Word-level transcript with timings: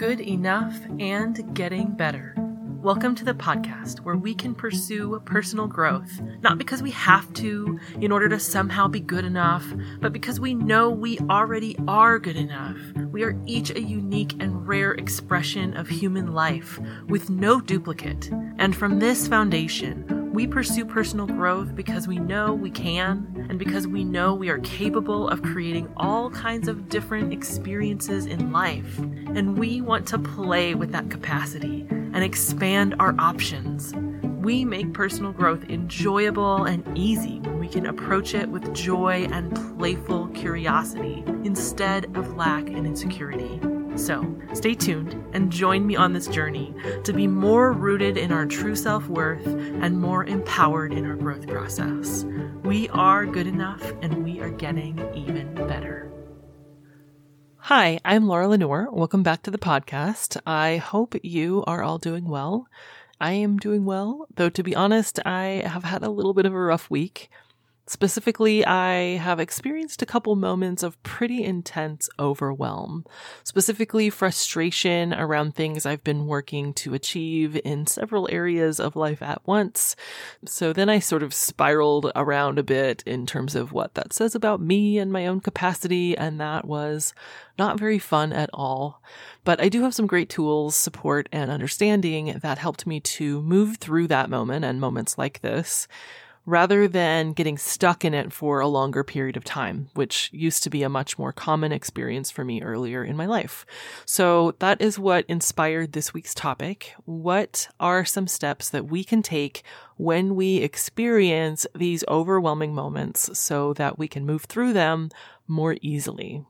good 0.00 0.20
enough 0.22 0.74
and 0.98 1.54
getting 1.54 1.94
better. 1.94 2.34
Welcome 2.80 3.14
to 3.16 3.24
the 3.26 3.34
podcast 3.34 4.00
where 4.00 4.16
we 4.16 4.34
can 4.34 4.54
pursue 4.54 5.20
personal 5.26 5.66
growth, 5.66 6.22
not 6.40 6.56
because 6.56 6.82
we 6.82 6.90
have 6.92 7.30
to 7.34 7.78
in 8.00 8.10
order 8.10 8.26
to 8.30 8.40
somehow 8.40 8.88
be 8.88 9.00
good 9.00 9.26
enough, 9.26 9.70
but 10.00 10.14
because 10.14 10.40
we 10.40 10.54
know 10.54 10.88
we 10.88 11.18
already 11.28 11.76
are 11.86 12.18
good 12.18 12.38
enough. 12.38 12.78
We 13.12 13.24
are 13.24 13.38
each 13.44 13.72
a 13.72 13.82
unique 13.82 14.32
and 14.40 14.66
rare 14.66 14.92
expression 14.92 15.76
of 15.76 15.86
human 15.86 16.32
life 16.32 16.80
with 17.10 17.28
no 17.28 17.60
duplicate. 17.60 18.30
And 18.56 18.74
from 18.74 19.00
this 19.00 19.28
foundation, 19.28 20.30
we 20.32 20.46
pursue 20.46 20.86
personal 20.86 21.26
growth 21.26 21.74
because 21.74 22.08
we 22.08 22.18
know 22.18 22.54
we 22.54 22.70
can 22.70 23.39
and 23.48 23.58
because 23.58 23.86
we 23.86 24.04
know 24.04 24.34
we 24.34 24.48
are 24.48 24.58
capable 24.58 25.28
of 25.28 25.42
creating 25.42 25.92
all 25.96 26.30
kinds 26.30 26.68
of 26.68 26.88
different 26.88 27.32
experiences 27.32 28.26
in 28.26 28.52
life. 28.52 28.98
And 28.98 29.58
we 29.58 29.80
want 29.80 30.06
to 30.08 30.18
play 30.18 30.74
with 30.74 30.92
that 30.92 31.10
capacity 31.10 31.86
and 31.90 32.22
expand 32.22 32.94
our 32.98 33.14
options. 33.18 33.94
We 34.40 34.64
make 34.64 34.92
personal 34.92 35.32
growth 35.32 35.64
enjoyable 35.68 36.64
and 36.64 36.96
easy 36.96 37.40
when 37.40 37.58
we 37.58 37.68
can 37.68 37.86
approach 37.86 38.34
it 38.34 38.48
with 38.48 38.74
joy 38.74 39.28
and 39.30 39.54
playful 39.78 40.28
curiosity 40.28 41.22
instead 41.44 42.16
of 42.16 42.36
lack 42.36 42.66
and 42.68 42.86
insecurity. 42.86 43.60
So, 44.00 44.34
stay 44.54 44.74
tuned 44.74 45.12
and 45.34 45.52
join 45.52 45.86
me 45.86 45.94
on 45.94 46.14
this 46.14 46.26
journey 46.26 46.74
to 47.04 47.12
be 47.12 47.26
more 47.26 47.70
rooted 47.70 48.16
in 48.16 48.32
our 48.32 48.46
true 48.46 48.74
self 48.74 49.06
worth 49.08 49.46
and 49.46 50.00
more 50.00 50.24
empowered 50.24 50.94
in 50.94 51.04
our 51.04 51.16
growth 51.16 51.46
process. 51.46 52.24
We 52.62 52.88
are 52.88 53.26
good 53.26 53.46
enough 53.46 53.82
and 54.00 54.24
we 54.24 54.40
are 54.40 54.48
getting 54.48 54.98
even 55.14 55.54
better. 55.54 56.10
Hi, 57.58 58.00
I'm 58.02 58.26
Laura 58.26 58.48
Lenore. 58.48 58.88
Welcome 58.90 59.22
back 59.22 59.42
to 59.42 59.50
the 59.50 59.58
podcast. 59.58 60.40
I 60.46 60.78
hope 60.78 61.14
you 61.22 61.62
are 61.66 61.82
all 61.82 61.98
doing 61.98 62.26
well. 62.26 62.68
I 63.20 63.32
am 63.32 63.58
doing 63.58 63.84
well, 63.84 64.26
though 64.34 64.48
to 64.48 64.62
be 64.62 64.74
honest, 64.74 65.20
I 65.26 65.62
have 65.66 65.84
had 65.84 66.02
a 66.02 66.08
little 66.08 66.32
bit 66.32 66.46
of 66.46 66.54
a 66.54 66.58
rough 66.58 66.88
week. 66.88 67.28
Specifically, 67.90 68.64
I 68.64 69.16
have 69.16 69.40
experienced 69.40 70.00
a 70.00 70.06
couple 70.06 70.36
moments 70.36 70.84
of 70.84 71.02
pretty 71.02 71.42
intense 71.42 72.08
overwhelm, 72.20 73.04
specifically 73.42 74.10
frustration 74.10 75.12
around 75.12 75.56
things 75.56 75.84
I've 75.84 76.04
been 76.04 76.28
working 76.28 76.72
to 76.74 76.94
achieve 76.94 77.60
in 77.64 77.88
several 77.88 78.28
areas 78.30 78.78
of 78.78 78.94
life 78.94 79.20
at 79.22 79.44
once. 79.44 79.96
So 80.46 80.72
then 80.72 80.88
I 80.88 81.00
sort 81.00 81.24
of 81.24 81.34
spiraled 81.34 82.12
around 82.14 82.60
a 82.60 82.62
bit 82.62 83.02
in 83.06 83.26
terms 83.26 83.56
of 83.56 83.72
what 83.72 83.94
that 83.94 84.12
says 84.12 84.36
about 84.36 84.60
me 84.60 84.96
and 84.96 85.12
my 85.12 85.26
own 85.26 85.40
capacity, 85.40 86.16
and 86.16 86.40
that 86.40 86.66
was 86.66 87.12
not 87.58 87.80
very 87.80 87.98
fun 87.98 88.32
at 88.32 88.50
all. 88.54 89.02
But 89.42 89.60
I 89.60 89.68
do 89.68 89.82
have 89.82 89.96
some 89.96 90.06
great 90.06 90.28
tools, 90.28 90.76
support, 90.76 91.28
and 91.32 91.50
understanding 91.50 92.38
that 92.40 92.58
helped 92.58 92.86
me 92.86 93.00
to 93.00 93.42
move 93.42 93.78
through 93.78 94.06
that 94.06 94.30
moment 94.30 94.64
and 94.64 94.80
moments 94.80 95.18
like 95.18 95.40
this 95.40 95.88
rather 96.46 96.88
than 96.88 97.32
getting 97.32 97.58
stuck 97.58 98.04
in 98.04 98.14
it 98.14 98.32
for 98.32 98.60
a 98.60 98.68
longer 98.68 99.04
period 99.04 99.36
of 99.36 99.44
time, 99.44 99.88
which 99.94 100.30
used 100.32 100.62
to 100.62 100.70
be 100.70 100.82
a 100.82 100.88
much 100.88 101.18
more 101.18 101.32
common 101.32 101.72
experience 101.72 102.30
for 102.30 102.44
me 102.44 102.62
earlier 102.62 103.04
in 103.04 103.16
my 103.16 103.26
life. 103.26 103.66
So 104.04 104.54
that 104.58 104.80
is 104.80 104.98
what 104.98 105.24
inspired 105.26 105.92
this 105.92 106.14
week's 106.14 106.34
topic. 106.34 106.94
What 107.04 107.68
are 107.78 108.04
some 108.04 108.26
steps 108.26 108.70
that 108.70 108.86
we 108.86 109.04
can 109.04 109.22
take 109.22 109.62
when 109.96 110.34
we 110.34 110.56
experience 110.58 111.66
these 111.74 112.04
overwhelming 112.08 112.74
moments 112.74 113.38
so 113.38 113.74
that 113.74 113.98
we 113.98 114.08
can 114.08 114.26
move 114.26 114.44
through 114.44 114.72
them 114.72 115.10
more 115.46 115.76
easily? 115.82 116.44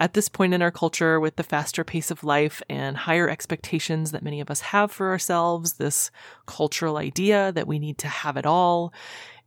At 0.00 0.14
this 0.14 0.30
point 0.30 0.54
in 0.54 0.62
our 0.62 0.70
culture, 0.70 1.20
with 1.20 1.36
the 1.36 1.42
faster 1.42 1.84
pace 1.84 2.10
of 2.10 2.24
life 2.24 2.62
and 2.70 2.96
higher 2.96 3.28
expectations 3.28 4.12
that 4.12 4.22
many 4.22 4.40
of 4.40 4.50
us 4.50 4.60
have 4.60 4.90
for 4.90 5.10
ourselves, 5.10 5.74
this 5.74 6.10
cultural 6.46 6.96
idea 6.96 7.52
that 7.52 7.66
we 7.66 7.78
need 7.78 7.98
to 7.98 8.08
have 8.08 8.38
it 8.38 8.46
all, 8.46 8.94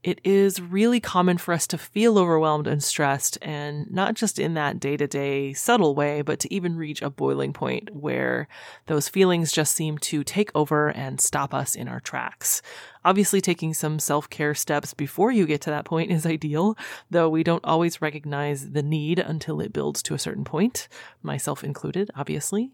it 0.03 0.19
is 0.25 0.61
really 0.61 0.99
common 0.99 1.37
for 1.37 1.53
us 1.53 1.65
to 1.67 1.77
feel 1.77 2.19
overwhelmed 2.19 2.67
and 2.67 2.83
stressed, 2.83 3.37
and 3.41 3.89
not 3.89 4.15
just 4.15 4.37
in 4.37 4.53
that 4.55 4.79
day 4.79 4.97
to 4.97 5.07
day 5.07 5.53
subtle 5.53 5.95
way, 5.95 6.21
but 6.21 6.39
to 6.41 6.53
even 6.53 6.75
reach 6.75 7.01
a 7.01 7.09
boiling 7.09 7.53
point 7.53 7.95
where 7.95 8.49
those 8.87 9.07
feelings 9.07 9.53
just 9.53 9.73
seem 9.73 9.97
to 9.99 10.23
take 10.23 10.51
over 10.53 10.89
and 10.89 11.21
stop 11.21 11.53
us 11.53 11.73
in 11.73 11.87
our 11.87 12.01
tracks. 12.01 12.61
Obviously, 13.05 13.39
taking 13.39 13.73
some 13.73 13.97
self 13.97 14.29
care 14.29 14.53
steps 14.53 14.93
before 14.93 15.31
you 15.31 15.45
get 15.45 15.61
to 15.61 15.69
that 15.69 15.85
point 15.85 16.11
is 16.11 16.25
ideal, 16.25 16.77
though 17.09 17.29
we 17.29 17.43
don't 17.43 17.63
always 17.63 18.01
recognize 18.01 18.71
the 18.71 18.83
need 18.83 19.19
until 19.19 19.61
it 19.61 19.71
builds 19.71 20.03
to 20.03 20.13
a 20.13 20.19
certain 20.19 20.43
point, 20.43 20.89
myself 21.21 21.63
included, 21.63 22.11
obviously. 22.15 22.71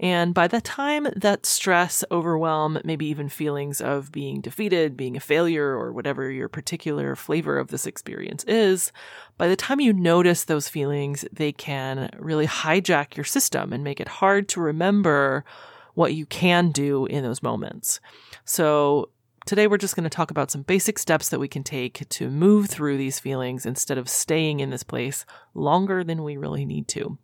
And 0.00 0.32
by 0.32 0.48
the 0.48 0.62
time 0.62 1.08
that 1.14 1.44
stress, 1.44 2.02
overwhelm, 2.10 2.80
maybe 2.84 3.04
even 3.06 3.28
feelings 3.28 3.82
of 3.82 4.10
being 4.10 4.40
defeated, 4.40 4.96
being 4.96 5.14
a 5.14 5.20
failure, 5.20 5.76
or 5.76 5.92
whatever 5.92 6.30
your 6.30 6.48
particular 6.48 7.14
flavor 7.14 7.58
of 7.58 7.68
this 7.68 7.84
experience 7.84 8.42
is, 8.44 8.92
by 9.36 9.46
the 9.46 9.56
time 9.56 9.78
you 9.78 9.92
notice 9.92 10.44
those 10.44 10.70
feelings, 10.70 11.26
they 11.30 11.52
can 11.52 12.08
really 12.18 12.46
hijack 12.46 13.14
your 13.14 13.24
system 13.24 13.74
and 13.74 13.84
make 13.84 14.00
it 14.00 14.08
hard 14.08 14.48
to 14.48 14.60
remember 14.62 15.44
what 15.92 16.14
you 16.14 16.24
can 16.24 16.70
do 16.70 17.04
in 17.04 17.22
those 17.22 17.42
moments. 17.42 18.00
So, 18.44 19.10
Today, 19.46 19.66
we're 19.66 19.78
just 19.78 19.96
going 19.96 20.04
to 20.04 20.10
talk 20.10 20.30
about 20.30 20.50
some 20.50 20.62
basic 20.62 20.98
steps 20.98 21.30
that 21.30 21.40
we 21.40 21.48
can 21.48 21.64
take 21.64 22.06
to 22.10 22.28
move 22.28 22.68
through 22.68 22.98
these 22.98 23.18
feelings 23.18 23.64
instead 23.64 23.96
of 23.96 24.08
staying 24.08 24.60
in 24.60 24.68
this 24.68 24.82
place 24.82 25.24
longer 25.54 26.04
than 26.04 26.22
we 26.22 26.36
really 26.36 26.66
need 26.66 26.86
to. 26.88 27.18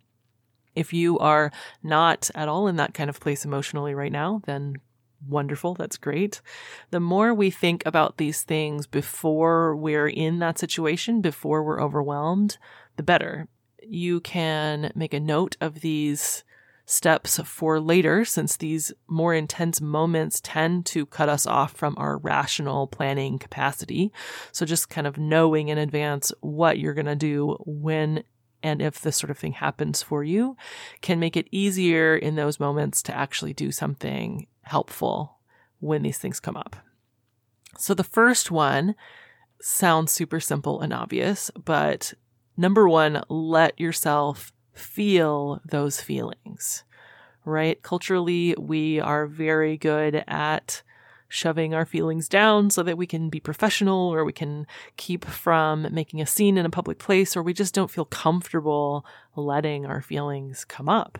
If 0.76 0.92
you 0.92 1.18
are 1.18 1.50
not 1.82 2.30
at 2.34 2.48
all 2.48 2.68
in 2.68 2.76
that 2.76 2.94
kind 2.94 3.10
of 3.10 3.18
place 3.18 3.44
emotionally 3.44 3.94
right 3.94 4.12
now, 4.12 4.42
then 4.46 4.76
wonderful. 5.26 5.74
That's 5.74 5.96
great. 5.96 6.40
The 6.90 7.00
more 7.00 7.34
we 7.34 7.50
think 7.50 7.84
about 7.86 8.18
these 8.18 8.42
things 8.42 8.86
before 8.86 9.74
we're 9.74 10.08
in 10.08 10.38
that 10.40 10.58
situation, 10.58 11.20
before 11.20 11.64
we're 11.64 11.82
overwhelmed, 11.82 12.58
the 12.96 13.02
better. 13.02 13.48
You 13.82 14.20
can 14.20 14.92
make 14.94 15.14
a 15.14 15.20
note 15.20 15.56
of 15.60 15.80
these 15.80 16.44
steps 16.88 17.40
for 17.40 17.80
later, 17.80 18.24
since 18.24 18.56
these 18.56 18.92
more 19.08 19.34
intense 19.34 19.80
moments 19.80 20.40
tend 20.42 20.86
to 20.86 21.04
cut 21.06 21.28
us 21.28 21.46
off 21.46 21.72
from 21.72 21.96
our 21.98 22.18
rational 22.18 22.86
planning 22.86 23.38
capacity. 23.38 24.12
So 24.52 24.64
just 24.64 24.88
kind 24.88 25.06
of 25.06 25.18
knowing 25.18 25.68
in 25.68 25.78
advance 25.78 26.32
what 26.40 26.78
you're 26.78 26.94
going 26.94 27.06
to 27.06 27.16
do 27.16 27.56
when 27.66 28.22
and 28.66 28.82
if 28.82 29.00
this 29.00 29.16
sort 29.16 29.30
of 29.30 29.38
thing 29.38 29.52
happens 29.52 30.02
for 30.02 30.24
you 30.24 30.56
can 31.00 31.20
make 31.20 31.36
it 31.36 31.48
easier 31.52 32.16
in 32.16 32.34
those 32.34 32.58
moments 32.58 33.00
to 33.00 33.16
actually 33.16 33.54
do 33.54 33.70
something 33.70 34.48
helpful 34.62 35.38
when 35.78 36.02
these 36.02 36.18
things 36.18 36.40
come 36.40 36.56
up. 36.56 36.74
So 37.78 37.94
the 37.94 38.02
first 38.02 38.50
one 38.50 38.96
sounds 39.60 40.10
super 40.10 40.40
simple 40.40 40.80
and 40.80 40.92
obvious, 40.92 41.50
but 41.64 42.12
number 42.56 42.88
one, 42.88 43.22
let 43.28 43.78
yourself 43.78 44.52
feel 44.74 45.60
those 45.64 46.00
feelings, 46.00 46.82
right? 47.44 47.80
Culturally, 47.82 48.56
we 48.58 48.98
are 48.98 49.28
very 49.28 49.76
good 49.76 50.24
at 50.26 50.82
shoving 51.28 51.74
our 51.74 51.84
feelings 51.84 52.28
down 52.28 52.70
so 52.70 52.82
that 52.82 52.98
we 52.98 53.06
can 53.06 53.28
be 53.28 53.40
professional 53.40 54.12
or 54.12 54.24
we 54.24 54.32
can 54.32 54.66
keep 54.96 55.24
from 55.24 55.86
making 55.92 56.20
a 56.20 56.26
scene 56.26 56.56
in 56.56 56.66
a 56.66 56.70
public 56.70 56.98
place 56.98 57.36
or 57.36 57.42
we 57.42 57.52
just 57.52 57.74
don't 57.74 57.90
feel 57.90 58.04
comfortable 58.04 59.04
letting 59.34 59.86
our 59.86 60.00
feelings 60.00 60.64
come 60.64 60.88
up. 60.88 61.18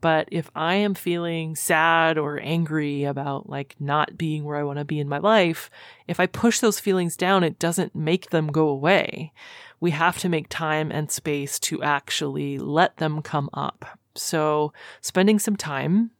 But 0.00 0.28
if 0.30 0.50
I 0.54 0.74
am 0.74 0.94
feeling 0.94 1.56
sad 1.56 2.18
or 2.18 2.38
angry 2.40 3.04
about 3.04 3.48
like 3.48 3.74
not 3.80 4.18
being 4.18 4.44
where 4.44 4.58
I 4.58 4.64
want 4.64 4.78
to 4.78 4.84
be 4.84 5.00
in 5.00 5.08
my 5.08 5.18
life, 5.18 5.70
if 6.06 6.20
I 6.20 6.26
push 6.26 6.58
those 6.58 6.78
feelings 6.78 7.16
down, 7.16 7.42
it 7.42 7.58
doesn't 7.58 7.94
make 7.94 8.30
them 8.30 8.48
go 8.48 8.68
away. 8.68 9.32
We 9.80 9.92
have 9.92 10.18
to 10.18 10.28
make 10.28 10.48
time 10.50 10.90
and 10.92 11.10
space 11.10 11.58
to 11.60 11.82
actually 11.82 12.58
let 12.58 12.98
them 12.98 13.22
come 13.22 13.48
up. 13.54 13.98
So 14.14 14.72
spending 15.00 15.38
some 15.38 15.56
time 15.56 16.10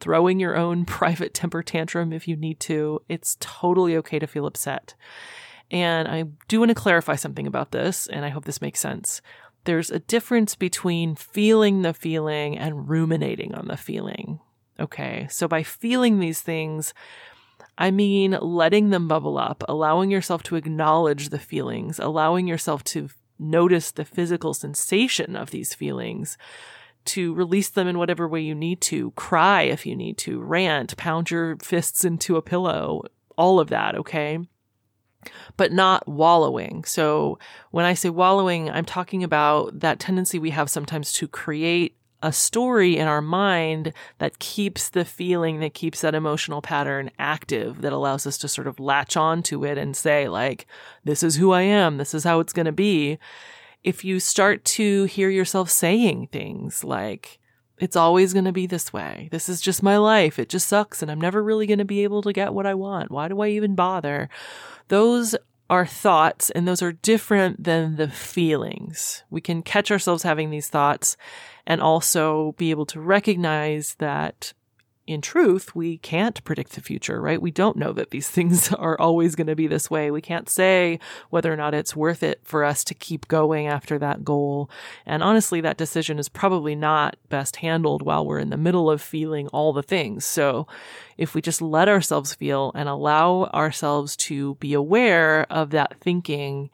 throwing 0.00 0.40
your 0.40 0.56
own 0.56 0.84
private 0.86 1.34
temper 1.34 1.62
tantrum 1.62 2.12
if 2.12 2.28
you 2.28 2.36
need 2.36 2.60
to. 2.60 3.02
It's 3.08 3.36
totally 3.40 3.96
okay 3.96 4.18
to 4.18 4.26
feel 4.26 4.46
upset. 4.46 4.94
And 5.70 6.08
I 6.08 6.24
do 6.48 6.60
want 6.60 6.70
to 6.70 6.74
clarify 6.74 7.16
something 7.16 7.46
about 7.46 7.72
this, 7.72 8.06
and 8.06 8.24
I 8.24 8.30
hope 8.30 8.44
this 8.44 8.62
makes 8.62 8.80
sense. 8.80 9.20
There's 9.64 9.90
a 9.90 9.98
difference 9.98 10.54
between 10.54 11.14
feeling 11.14 11.82
the 11.82 11.92
feeling 11.92 12.56
and 12.56 12.88
ruminating 12.88 13.54
on 13.54 13.68
the 13.68 13.76
feeling. 13.76 14.40
Okay, 14.80 15.26
so 15.30 15.46
by 15.46 15.62
feeling 15.62 16.20
these 16.20 16.40
things, 16.40 16.94
I 17.76 17.90
mean 17.90 18.38
letting 18.40 18.90
them 18.90 19.08
bubble 19.08 19.36
up, 19.36 19.62
allowing 19.68 20.10
yourself 20.10 20.42
to 20.44 20.56
acknowledge 20.56 21.28
the 21.28 21.38
feelings, 21.38 21.98
allowing 21.98 22.46
yourself 22.46 22.82
to 22.84 23.10
notice 23.38 23.90
the 23.90 24.04
physical 24.04 24.54
sensation 24.54 25.36
of 25.36 25.50
these 25.50 25.74
feelings, 25.74 26.38
to 27.06 27.34
release 27.34 27.68
them 27.68 27.88
in 27.88 27.98
whatever 27.98 28.28
way 28.28 28.40
you 28.40 28.54
need 28.54 28.80
to, 28.82 29.12
cry 29.12 29.62
if 29.62 29.86
you 29.86 29.96
need 29.96 30.18
to, 30.18 30.40
rant, 30.40 30.96
pound 30.96 31.30
your 31.30 31.56
fists 31.56 32.04
into 32.04 32.36
a 32.36 32.42
pillow, 32.42 33.02
all 33.36 33.60
of 33.60 33.68
that, 33.68 33.94
okay? 33.94 34.38
But 35.56 35.72
not 35.72 36.06
wallowing. 36.06 36.84
So 36.84 37.38
when 37.70 37.84
I 37.84 37.94
say 37.94 38.10
wallowing, 38.10 38.70
I'm 38.70 38.84
talking 38.84 39.24
about 39.24 39.80
that 39.80 39.98
tendency 39.98 40.38
we 40.38 40.50
have 40.50 40.70
sometimes 40.70 41.12
to 41.14 41.26
create 41.28 41.96
a 42.22 42.32
story 42.32 42.96
in 42.96 43.06
our 43.06 43.22
mind 43.22 43.92
that 44.18 44.40
keeps 44.40 44.88
the 44.88 45.04
feeling, 45.04 45.60
that 45.60 45.74
keeps 45.74 46.00
that 46.00 46.14
emotional 46.14 46.60
pattern 46.60 47.10
active, 47.18 47.80
that 47.82 47.92
allows 47.92 48.26
us 48.26 48.36
to 48.38 48.48
sort 48.48 48.66
of 48.66 48.80
latch 48.80 49.16
on 49.16 49.42
to 49.44 49.64
it 49.64 49.78
and 49.78 49.96
say, 49.96 50.28
like, 50.28 50.66
this 51.04 51.22
is 51.22 51.36
who 51.36 51.52
I 51.52 51.62
am. 51.62 51.96
This 51.96 52.14
is 52.14 52.24
how 52.24 52.40
it's 52.40 52.52
going 52.52 52.66
to 52.66 52.72
be. 52.72 53.18
If 53.84 54.04
you 54.04 54.20
start 54.20 54.64
to 54.64 55.04
hear 55.04 55.30
yourself 55.30 55.70
saying 55.70 56.28
things 56.32 56.84
like, 56.84 57.38
it's 57.78 57.96
always 57.96 58.32
going 58.32 58.44
to 58.44 58.52
be 58.52 58.66
this 58.66 58.92
way. 58.92 59.28
This 59.30 59.48
is 59.48 59.60
just 59.60 59.82
my 59.82 59.96
life. 59.98 60.38
It 60.38 60.48
just 60.48 60.68
sucks 60.68 61.00
and 61.02 61.10
I'm 61.10 61.20
never 61.20 61.42
really 61.42 61.66
going 61.66 61.78
to 61.78 61.84
be 61.84 62.02
able 62.02 62.22
to 62.22 62.32
get 62.32 62.54
what 62.54 62.66
I 62.66 62.74
want. 62.74 63.10
Why 63.10 63.28
do 63.28 63.40
I 63.40 63.48
even 63.48 63.74
bother? 63.74 64.28
Those 64.88 65.36
are 65.70 65.86
thoughts 65.86 66.50
and 66.50 66.66
those 66.66 66.82
are 66.82 66.92
different 66.92 67.62
than 67.62 67.96
the 67.96 68.08
feelings. 68.08 69.22
We 69.30 69.40
can 69.40 69.62
catch 69.62 69.90
ourselves 69.90 70.22
having 70.22 70.50
these 70.50 70.68
thoughts 70.68 71.16
and 71.66 71.80
also 71.80 72.54
be 72.56 72.70
able 72.70 72.86
to 72.86 73.00
recognize 73.00 73.94
that 73.98 74.54
in 75.08 75.22
truth, 75.22 75.74
we 75.74 75.96
can't 75.96 76.44
predict 76.44 76.72
the 76.72 76.82
future, 76.82 77.18
right? 77.18 77.40
We 77.40 77.50
don't 77.50 77.78
know 77.78 77.92
that 77.94 78.10
these 78.10 78.28
things 78.38 78.72
are 78.72 79.00
always 79.00 79.34
going 79.34 79.46
to 79.46 79.56
be 79.56 79.66
this 79.66 79.90
way. 79.90 80.10
We 80.10 80.20
can't 80.20 80.48
say 80.48 81.00
whether 81.30 81.52
or 81.52 81.56
not 81.56 81.74
it's 81.74 81.96
worth 81.96 82.22
it 82.22 82.40
for 82.44 82.62
us 82.62 82.84
to 82.84 82.94
keep 82.94 83.26
going 83.26 83.66
after 83.66 83.98
that 83.98 84.22
goal. 84.22 84.70
And 85.06 85.22
honestly, 85.22 85.62
that 85.62 85.78
decision 85.78 86.18
is 86.18 86.28
probably 86.28 86.74
not 86.74 87.16
best 87.30 87.56
handled 87.56 88.02
while 88.02 88.24
we're 88.24 88.38
in 88.38 88.50
the 88.50 88.56
middle 88.56 88.90
of 88.90 89.00
feeling 89.00 89.48
all 89.48 89.72
the 89.72 89.82
things. 89.82 90.26
So 90.26 90.66
if 91.16 91.34
we 91.34 91.40
just 91.40 91.62
let 91.62 91.88
ourselves 91.88 92.34
feel 92.34 92.70
and 92.74 92.88
allow 92.88 93.44
ourselves 93.54 94.14
to 94.16 94.56
be 94.56 94.74
aware 94.74 95.46
of 95.50 95.70
that 95.70 95.98
thinking, 96.00 96.70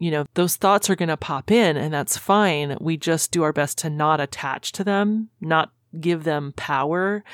you 0.00 0.10
know, 0.10 0.26
those 0.34 0.56
thoughts 0.56 0.90
are 0.90 0.96
going 0.96 1.08
to 1.08 1.16
pop 1.16 1.52
in 1.52 1.76
and 1.76 1.94
that's 1.94 2.16
fine. 2.16 2.76
We 2.80 2.96
just 2.96 3.30
do 3.30 3.44
our 3.44 3.52
best 3.52 3.78
to 3.78 3.90
not 3.90 4.20
attach 4.20 4.72
to 4.72 4.82
them, 4.82 5.28
not 5.40 5.70
give 5.98 6.24
them 6.24 6.52
power. 6.56 7.24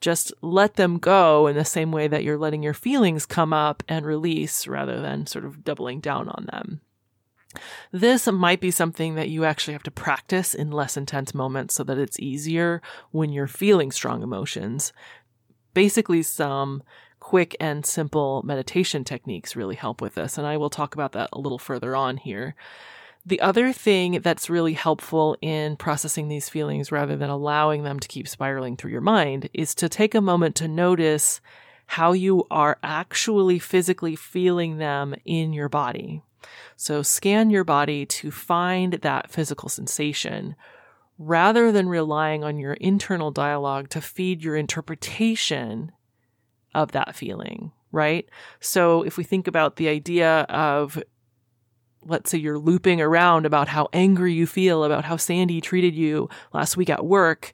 Just 0.00 0.32
let 0.42 0.74
them 0.74 0.98
go 0.98 1.46
in 1.46 1.56
the 1.56 1.64
same 1.64 1.92
way 1.92 2.08
that 2.08 2.24
you're 2.24 2.38
letting 2.38 2.62
your 2.62 2.74
feelings 2.74 3.26
come 3.26 3.52
up 3.52 3.82
and 3.88 4.04
release 4.04 4.66
rather 4.66 5.00
than 5.00 5.26
sort 5.26 5.44
of 5.44 5.64
doubling 5.64 6.00
down 6.00 6.28
on 6.28 6.46
them. 6.50 6.80
This 7.90 8.26
might 8.26 8.60
be 8.60 8.70
something 8.70 9.14
that 9.14 9.28
you 9.28 9.44
actually 9.44 9.74
have 9.74 9.82
to 9.84 9.90
practice 9.90 10.54
in 10.54 10.70
less 10.70 10.96
intense 10.96 11.34
moments 11.34 11.74
so 11.74 11.84
that 11.84 11.98
it's 11.98 12.18
easier 12.18 12.80
when 13.10 13.30
you're 13.30 13.46
feeling 13.46 13.92
strong 13.92 14.22
emotions. 14.22 14.92
Basically, 15.74 16.22
some 16.22 16.82
quick 17.20 17.54
and 17.60 17.86
simple 17.86 18.42
meditation 18.44 19.04
techniques 19.04 19.54
really 19.54 19.76
help 19.76 20.00
with 20.00 20.14
this, 20.14 20.38
and 20.38 20.46
I 20.46 20.56
will 20.56 20.70
talk 20.70 20.94
about 20.94 21.12
that 21.12 21.30
a 21.32 21.38
little 21.38 21.58
further 21.58 21.94
on 21.94 22.16
here. 22.16 22.54
The 23.24 23.40
other 23.40 23.72
thing 23.72 24.20
that's 24.20 24.50
really 24.50 24.72
helpful 24.72 25.36
in 25.40 25.76
processing 25.76 26.26
these 26.26 26.48
feelings 26.48 26.90
rather 26.90 27.16
than 27.16 27.30
allowing 27.30 27.84
them 27.84 28.00
to 28.00 28.08
keep 28.08 28.26
spiraling 28.26 28.76
through 28.76 28.90
your 28.90 29.00
mind 29.00 29.48
is 29.54 29.76
to 29.76 29.88
take 29.88 30.14
a 30.14 30.20
moment 30.20 30.56
to 30.56 30.66
notice 30.66 31.40
how 31.86 32.12
you 32.12 32.44
are 32.50 32.78
actually 32.82 33.60
physically 33.60 34.16
feeling 34.16 34.78
them 34.78 35.14
in 35.24 35.52
your 35.52 35.68
body. 35.68 36.22
So 36.76 37.02
scan 37.02 37.50
your 37.50 37.64
body 37.64 38.06
to 38.06 38.32
find 38.32 38.94
that 38.94 39.30
physical 39.30 39.68
sensation 39.68 40.56
rather 41.18 41.70
than 41.70 41.88
relying 41.88 42.42
on 42.42 42.58
your 42.58 42.72
internal 42.74 43.30
dialogue 43.30 43.88
to 43.90 44.00
feed 44.00 44.42
your 44.42 44.56
interpretation 44.56 45.92
of 46.74 46.92
that 46.92 47.14
feeling, 47.14 47.70
right? 47.92 48.28
So 48.58 49.02
if 49.02 49.16
we 49.16 49.22
think 49.22 49.46
about 49.46 49.76
the 49.76 49.88
idea 49.88 50.40
of 50.48 51.00
let's 52.04 52.30
say 52.30 52.38
you're 52.38 52.58
looping 52.58 53.00
around 53.00 53.46
about 53.46 53.68
how 53.68 53.88
angry 53.92 54.32
you 54.32 54.46
feel 54.46 54.84
about 54.84 55.04
how 55.04 55.16
Sandy 55.16 55.60
treated 55.60 55.94
you 55.94 56.28
last 56.52 56.76
week 56.76 56.90
at 56.90 57.04
work, 57.04 57.52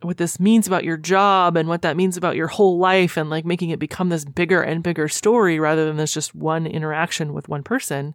what 0.00 0.16
this 0.16 0.40
means 0.40 0.66
about 0.66 0.84
your 0.84 0.96
job 0.96 1.56
and 1.56 1.68
what 1.68 1.82
that 1.82 1.96
means 1.96 2.16
about 2.16 2.36
your 2.36 2.48
whole 2.48 2.78
life 2.78 3.16
and 3.16 3.30
like 3.30 3.44
making 3.44 3.70
it 3.70 3.78
become 3.78 4.08
this 4.08 4.24
bigger 4.24 4.62
and 4.62 4.82
bigger 4.82 5.08
story 5.08 5.58
rather 5.58 5.84
than 5.84 5.96
this 5.96 6.14
just 6.14 6.34
one 6.34 6.66
interaction 6.66 7.32
with 7.32 7.48
one 7.48 7.62
person. 7.62 8.14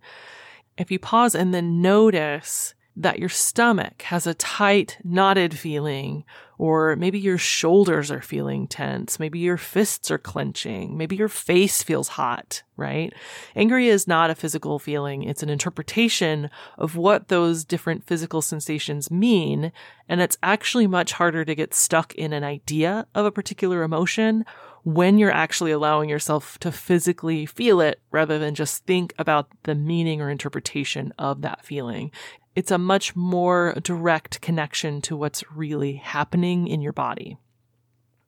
If 0.77 0.91
you 0.91 0.99
pause 0.99 1.33
and 1.33 1.53
then 1.53 1.81
notice 1.81 2.73
that 2.99 3.19
your 3.19 3.29
stomach 3.29 4.01
has 4.01 4.25
a 4.25 4.33
tight, 4.33 4.97
knotted 5.03 5.57
feeling, 5.57 6.23
or 6.57 6.95
maybe 6.95 7.19
your 7.19 7.37
shoulders 7.37 8.09
are 8.09 8.21
feeling 8.21 8.67
tense, 8.67 9.19
maybe 9.19 9.37
your 9.37 9.57
fists 9.57 10.09
are 10.09 10.17
clenching, 10.17 10.97
maybe 10.97 11.15
your 11.15 11.27
face 11.27 11.83
feels 11.83 12.07
hot, 12.07 12.63
right? 12.75 13.13
Angry 13.55 13.87
is 13.87 14.07
not 14.07 14.31
a 14.31 14.35
physical 14.35 14.79
feeling, 14.79 15.21
it's 15.21 15.43
an 15.43 15.49
interpretation 15.49 16.49
of 16.79 16.95
what 16.95 17.27
those 17.27 17.63
different 17.63 18.03
physical 18.03 18.41
sensations 18.41 19.11
mean, 19.11 19.71
and 20.09 20.19
it's 20.19 20.37
actually 20.41 20.87
much 20.87 21.13
harder 21.13 21.45
to 21.45 21.53
get 21.53 21.75
stuck 21.75 22.15
in 22.15 22.33
an 22.33 22.43
idea 22.43 23.05
of 23.13 23.25
a 23.25 23.31
particular 23.31 23.83
emotion 23.83 24.43
when 24.83 25.17
you're 25.17 25.29
actually 25.29 25.71
allowing 25.71 26.07
yourself 26.07 26.57
to 26.59 26.71
physically 26.71 27.45
feel 27.45 27.81
it 27.81 27.99
rather 28.09 28.39
than 28.39 28.55
just 28.55 28.85
think 28.85 29.13
about 29.19 29.49
the 29.63 29.75
meaning 29.75 30.21
or 30.21 30.29
interpretation 30.29 31.13
of 31.19 31.41
that 31.41 31.65
feeling 31.65 32.09
it's 32.57 32.71
a 32.71 32.77
much 32.79 33.15
more 33.15 33.75
direct 33.83 34.41
connection 34.41 34.99
to 34.99 35.15
what's 35.15 35.43
really 35.51 35.93
happening 35.93 36.67
in 36.67 36.81
your 36.81 36.91
body. 36.91 37.37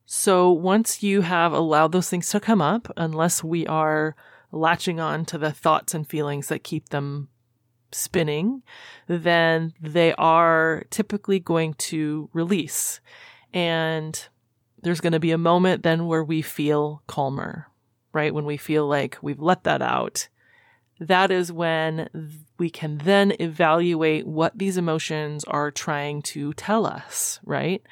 So 0.06 0.52
once 0.52 1.02
you 1.02 1.22
have 1.22 1.52
allowed 1.52 1.90
those 1.90 2.08
things 2.08 2.30
to 2.30 2.38
come 2.38 2.62
up, 2.62 2.92
unless 2.96 3.42
we 3.42 3.66
are 3.66 4.14
latching 4.52 5.00
on 5.00 5.24
to 5.24 5.36
the 5.36 5.50
thoughts 5.50 5.94
and 5.94 6.08
feelings 6.08 6.46
that 6.46 6.62
keep 6.62 6.90
them 6.90 7.28
spinning, 7.90 8.62
then 9.08 9.72
they 9.80 10.12
are 10.12 10.84
typically 10.90 11.40
going 11.40 11.74
to 11.74 12.30
release. 12.32 13.00
And 13.52 14.28
there's 14.80 15.00
going 15.00 15.12
to 15.12 15.18
be 15.18 15.32
a 15.32 15.38
moment 15.38 15.82
then 15.82 16.06
where 16.06 16.22
we 16.22 16.40
feel 16.40 17.02
calmer, 17.08 17.66
right? 18.12 18.32
When 18.32 18.44
we 18.44 18.58
feel 18.58 18.86
like 18.86 19.18
we've 19.22 19.40
let 19.42 19.64
that 19.64 19.82
out 19.82 20.28
that 21.00 21.30
is 21.30 21.50
when 21.50 22.38
we 22.58 22.68
can 22.68 22.98
then 22.98 23.32
evaluate 23.40 24.26
what 24.26 24.56
these 24.56 24.76
emotions 24.76 25.44
are 25.44 25.70
trying 25.70 26.20
to 26.20 26.52
tell 26.52 26.84
us, 26.84 27.40
right? 27.44 27.82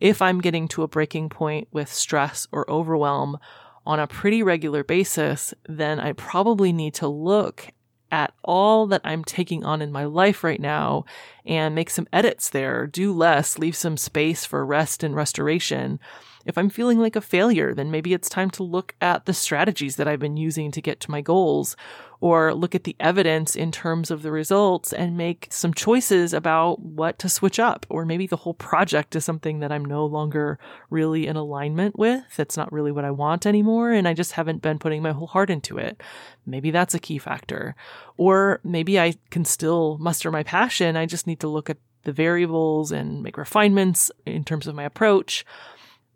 If 0.00 0.20
I'm 0.20 0.42
getting 0.42 0.68
to 0.68 0.82
a 0.82 0.88
breaking 0.88 1.30
point 1.30 1.68
with 1.72 1.92
stress 1.92 2.46
or 2.52 2.70
overwhelm 2.70 3.38
on 3.86 3.98
a 3.98 4.06
pretty 4.06 4.42
regular 4.42 4.84
basis, 4.84 5.54
then 5.66 5.98
I 5.98 6.12
probably 6.12 6.72
need 6.72 6.92
to 6.94 7.08
look 7.08 7.72
at 8.12 8.34
all 8.44 8.86
that 8.86 9.00
I'm 9.04 9.24
taking 9.24 9.64
on 9.64 9.80
in 9.80 9.90
my 9.90 10.04
life 10.04 10.44
right 10.44 10.60
now 10.60 11.06
and 11.46 11.74
make 11.74 11.88
some 11.88 12.08
edits 12.12 12.50
there, 12.50 12.86
do 12.86 13.12
less, 13.12 13.58
leave 13.58 13.76
some 13.76 13.96
space 13.96 14.44
for 14.44 14.64
rest 14.64 15.02
and 15.02 15.16
restoration 15.16 16.00
if 16.44 16.56
I'm 16.56 16.70
feeling 16.70 16.98
like 16.98 17.16
a 17.16 17.20
failure, 17.20 17.74
then 17.74 17.90
maybe 17.90 18.12
it's 18.12 18.28
time 18.28 18.50
to 18.50 18.62
look 18.62 18.94
at 19.00 19.26
the 19.26 19.34
strategies 19.34 19.96
that 19.96 20.08
I've 20.08 20.20
been 20.20 20.36
using 20.36 20.70
to 20.72 20.80
get 20.80 21.00
to 21.00 21.10
my 21.10 21.20
goals 21.20 21.76
or 22.20 22.52
look 22.52 22.74
at 22.74 22.84
the 22.84 22.96
evidence 22.98 23.54
in 23.54 23.70
terms 23.70 24.10
of 24.10 24.22
the 24.22 24.32
results 24.32 24.92
and 24.92 25.16
make 25.16 25.46
some 25.50 25.72
choices 25.72 26.32
about 26.32 26.80
what 26.80 27.18
to 27.20 27.28
switch 27.28 27.60
up. 27.60 27.86
Or 27.88 28.04
maybe 28.04 28.26
the 28.26 28.36
whole 28.36 28.54
project 28.54 29.14
is 29.14 29.24
something 29.24 29.60
that 29.60 29.70
I'm 29.70 29.84
no 29.84 30.04
longer 30.04 30.58
really 30.90 31.26
in 31.26 31.36
alignment 31.36 31.96
with. 31.98 32.24
It's 32.38 32.56
not 32.56 32.72
really 32.72 32.90
what 32.90 33.04
I 33.04 33.12
want 33.12 33.46
anymore. 33.46 33.92
And 33.92 34.08
I 34.08 34.14
just 34.14 34.32
haven't 34.32 34.62
been 34.62 34.80
putting 34.80 35.02
my 35.02 35.12
whole 35.12 35.28
heart 35.28 35.50
into 35.50 35.78
it. 35.78 36.02
Maybe 36.44 36.70
that's 36.70 36.94
a 36.94 36.98
key 36.98 37.18
factor. 37.18 37.76
Or 38.16 38.60
maybe 38.64 38.98
I 38.98 39.14
can 39.30 39.44
still 39.44 39.96
muster 39.98 40.32
my 40.32 40.42
passion. 40.42 40.96
I 40.96 41.06
just 41.06 41.26
need 41.26 41.40
to 41.40 41.48
look 41.48 41.70
at 41.70 41.78
the 42.02 42.12
variables 42.12 42.90
and 42.90 43.22
make 43.22 43.36
refinements 43.36 44.10
in 44.26 44.42
terms 44.42 44.66
of 44.66 44.74
my 44.74 44.84
approach. 44.84 45.44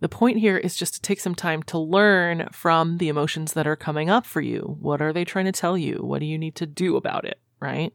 The 0.02 0.08
point 0.08 0.38
here 0.38 0.58
is 0.58 0.74
just 0.74 0.94
to 0.94 1.00
take 1.00 1.20
some 1.20 1.36
time 1.36 1.62
to 1.64 1.78
learn 1.78 2.48
from 2.50 2.98
the 2.98 3.08
emotions 3.08 3.52
that 3.52 3.68
are 3.68 3.76
coming 3.76 4.10
up 4.10 4.26
for 4.26 4.40
you. 4.40 4.76
What 4.80 5.00
are 5.00 5.12
they 5.12 5.24
trying 5.24 5.44
to 5.44 5.52
tell 5.52 5.78
you? 5.78 5.98
What 6.02 6.18
do 6.18 6.26
you 6.26 6.36
need 6.36 6.56
to 6.56 6.66
do 6.66 6.96
about 6.96 7.24
it? 7.24 7.38
Right? 7.60 7.94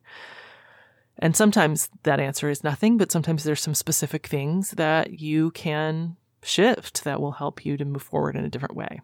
And 1.19 1.35
sometimes 1.35 1.89
that 2.03 2.21
answer 2.21 2.49
is 2.49 2.63
nothing, 2.63 2.97
but 2.97 3.11
sometimes 3.11 3.43
there's 3.43 3.59
some 3.59 3.75
specific 3.75 4.25
things 4.25 4.71
that 4.71 5.19
you 5.19 5.51
can 5.51 6.15
shift 6.41 7.03
that 7.03 7.19
will 7.19 7.33
help 7.33 7.65
you 7.65 7.75
to 7.75 7.83
move 7.83 8.03
forward 8.03 8.37
in 8.37 8.45
a 8.45 8.49
different 8.49 8.77
way. 8.77 9.01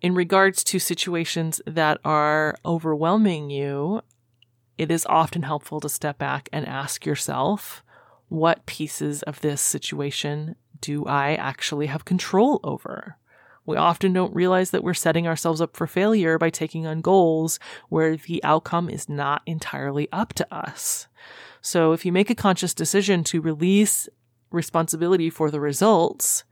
In 0.00 0.14
regards 0.14 0.64
to 0.64 0.78
situations 0.78 1.60
that 1.66 1.98
are 2.06 2.56
overwhelming 2.64 3.50
you, 3.50 4.00
it 4.78 4.90
is 4.90 5.04
often 5.04 5.42
helpful 5.42 5.78
to 5.80 5.90
step 5.90 6.16
back 6.16 6.48
and 6.54 6.66
ask 6.66 7.04
yourself, 7.04 7.82
what 8.28 8.66
pieces 8.66 9.22
of 9.22 9.40
this 9.40 9.60
situation 9.60 10.54
do 10.80 11.04
I 11.06 11.34
actually 11.34 11.86
have 11.86 12.04
control 12.04 12.60
over? 12.64 13.16
We 13.66 13.76
often 13.76 14.14
don't 14.14 14.34
realize 14.34 14.70
that 14.70 14.82
we're 14.82 14.94
setting 14.94 15.26
ourselves 15.26 15.60
up 15.60 15.76
for 15.76 15.86
failure 15.86 16.38
by 16.38 16.48
taking 16.48 16.86
on 16.86 17.02
goals 17.02 17.58
where 17.90 18.16
the 18.16 18.42
outcome 18.42 18.88
is 18.88 19.08
not 19.08 19.42
entirely 19.44 20.08
up 20.10 20.32
to 20.34 20.54
us. 20.54 21.06
So 21.60 21.92
if 21.92 22.06
you 22.06 22.12
make 22.12 22.30
a 22.30 22.34
conscious 22.34 22.72
decision 22.72 23.24
to 23.24 23.42
release 23.42 24.08
responsibility 24.50 25.28
for 25.28 25.50
the 25.50 25.60
results 25.60 26.44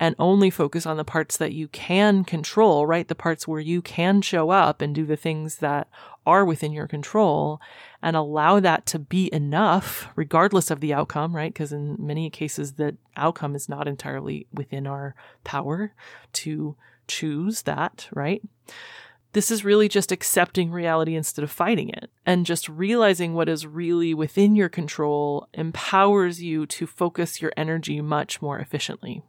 and 0.00 0.16
only 0.18 0.48
focus 0.48 0.86
on 0.86 0.96
the 0.96 1.04
parts 1.04 1.36
that 1.36 1.52
you 1.52 1.68
can 1.68 2.24
control, 2.24 2.86
right? 2.86 3.06
The 3.06 3.14
parts 3.14 3.46
where 3.46 3.60
you 3.60 3.82
can 3.82 4.22
show 4.22 4.48
up 4.48 4.80
and 4.80 4.94
do 4.94 5.04
the 5.04 5.16
things 5.16 5.56
that 5.56 5.88
are 6.26 6.44
within 6.44 6.72
your 6.72 6.86
control 6.86 7.60
and 8.02 8.16
allow 8.16 8.60
that 8.60 8.86
to 8.86 8.98
be 8.98 9.32
enough, 9.32 10.08
regardless 10.16 10.70
of 10.70 10.80
the 10.80 10.94
outcome, 10.94 11.36
right? 11.36 11.52
Because 11.52 11.70
in 11.70 11.96
many 11.98 12.30
cases, 12.30 12.72
the 12.72 12.96
outcome 13.14 13.54
is 13.54 13.68
not 13.68 13.86
entirely 13.86 14.46
within 14.52 14.86
our 14.86 15.14
power 15.44 15.92
to 16.32 16.76
choose 17.06 17.62
that, 17.62 18.08
right? 18.12 18.40
This 19.32 19.50
is 19.50 19.64
really 19.64 19.88
just 19.88 20.10
accepting 20.10 20.72
reality 20.72 21.14
instead 21.14 21.42
of 21.42 21.50
fighting 21.50 21.90
it. 21.90 22.10
And 22.24 22.46
just 22.46 22.68
realizing 22.68 23.34
what 23.34 23.48
is 23.48 23.66
really 23.66 24.14
within 24.14 24.56
your 24.56 24.68
control 24.70 25.46
empowers 25.52 26.42
you 26.42 26.64
to 26.66 26.86
focus 26.86 27.42
your 27.42 27.52
energy 27.56 28.00
much 28.00 28.40
more 28.40 28.58
efficiently. 28.58 29.22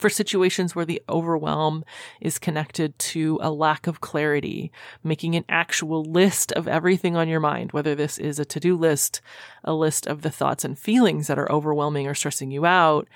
For 0.00 0.08
situations 0.08 0.74
where 0.74 0.86
the 0.86 1.02
overwhelm 1.10 1.84
is 2.22 2.38
connected 2.38 2.98
to 3.00 3.38
a 3.42 3.50
lack 3.50 3.86
of 3.86 4.00
clarity, 4.00 4.72
making 5.04 5.34
an 5.34 5.44
actual 5.46 6.02
list 6.02 6.52
of 6.52 6.66
everything 6.66 7.16
on 7.16 7.28
your 7.28 7.38
mind, 7.38 7.72
whether 7.72 7.94
this 7.94 8.16
is 8.16 8.38
a 8.38 8.46
to 8.46 8.58
do 8.58 8.78
list, 8.78 9.20
a 9.62 9.74
list 9.74 10.06
of 10.06 10.22
the 10.22 10.30
thoughts 10.30 10.64
and 10.64 10.78
feelings 10.78 11.26
that 11.26 11.38
are 11.38 11.52
overwhelming 11.52 12.06
or 12.06 12.14
stressing 12.14 12.50
you 12.50 12.64
out, 12.64 13.08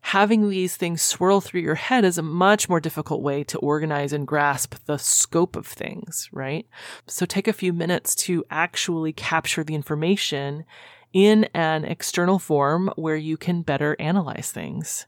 having 0.00 0.48
these 0.48 0.76
things 0.76 1.02
swirl 1.02 1.42
through 1.42 1.60
your 1.60 1.74
head 1.74 2.06
is 2.06 2.16
a 2.16 2.22
much 2.22 2.70
more 2.70 2.80
difficult 2.80 3.20
way 3.20 3.44
to 3.44 3.58
organize 3.58 4.14
and 4.14 4.26
grasp 4.26 4.76
the 4.86 4.96
scope 4.96 5.56
of 5.56 5.66
things, 5.66 6.30
right? 6.32 6.66
So 7.06 7.26
take 7.26 7.48
a 7.48 7.52
few 7.52 7.74
minutes 7.74 8.14
to 8.14 8.46
actually 8.50 9.12
capture 9.12 9.62
the 9.62 9.74
information 9.74 10.64
in 11.12 11.44
an 11.52 11.84
external 11.84 12.38
form 12.38 12.90
where 12.96 13.16
you 13.16 13.36
can 13.36 13.60
better 13.60 13.94
analyze 13.98 14.50
things. 14.50 15.04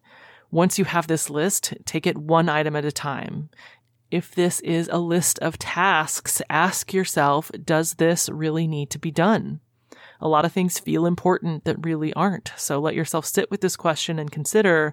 Once 0.53 0.79
you 0.79 0.85
have 0.85 1.07
this 1.07 1.31
list, 1.31 1.73
take 1.87 2.07
it 2.07 2.19
one 2.19 2.47
item 2.47 2.77
at 2.77 2.85
a 2.85 2.93
time. 2.93 3.49
If 4.11 4.35
this 4.35 4.61
is 4.61 4.89
a 4.93 4.99
list 4.99 5.39
of 5.39 5.59
tasks, 5.59 6.43
ask 6.51 6.93
yourself, 6.93 7.51
does 7.65 7.95
this 7.95 8.29
really 8.29 8.67
need 8.67 8.91
to 8.91 8.99
be 8.99 9.11
done? 9.11 9.61
A 10.21 10.29
lot 10.29 10.45
of 10.45 10.53
things 10.53 10.79
feel 10.79 11.07
important 11.07 11.65
that 11.65 11.85
really 11.85 12.13
aren't. 12.13 12.53
So 12.59 12.79
let 12.79 12.95
yourself 12.95 13.25
sit 13.25 13.51
with 13.51 13.63
this 13.63 13.77
question 13.77 14.19
and 14.19 14.31
consider 14.31 14.93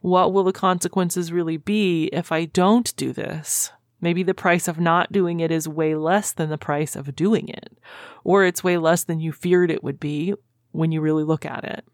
what 0.00 0.32
will 0.32 0.42
the 0.42 0.52
consequences 0.52 1.32
really 1.32 1.56
be 1.56 2.06
if 2.06 2.32
I 2.32 2.44
don't 2.44 2.94
do 2.96 3.12
this? 3.12 3.70
Maybe 4.00 4.24
the 4.24 4.34
price 4.34 4.66
of 4.66 4.80
not 4.80 5.12
doing 5.12 5.38
it 5.38 5.52
is 5.52 5.68
way 5.68 5.94
less 5.94 6.32
than 6.32 6.50
the 6.50 6.58
price 6.58 6.96
of 6.96 7.14
doing 7.14 7.48
it, 7.48 7.78
or 8.24 8.44
it's 8.44 8.64
way 8.64 8.76
less 8.76 9.04
than 9.04 9.20
you 9.20 9.30
feared 9.30 9.70
it 9.70 9.84
would 9.84 10.00
be 10.00 10.34
when 10.72 10.90
you 10.90 11.00
really 11.00 11.24
look 11.24 11.46
at 11.46 11.62
it. 11.62 11.84